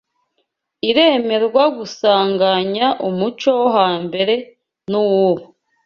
[0.89, 4.35] iremerwa gusanganya umuco wo hambere
[4.89, 5.45] n’uw’ubu